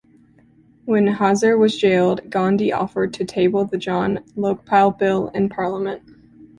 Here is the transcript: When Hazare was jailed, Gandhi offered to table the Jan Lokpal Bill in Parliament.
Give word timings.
When 0.85 1.05
Hazare 1.05 1.59
was 1.59 1.77
jailed, 1.77 2.27
Gandhi 2.31 2.73
offered 2.73 3.13
to 3.13 3.23
table 3.23 3.65
the 3.65 3.77
Jan 3.77 4.23
Lokpal 4.35 4.97
Bill 4.97 5.27
in 5.29 5.47
Parliament. 5.47 6.01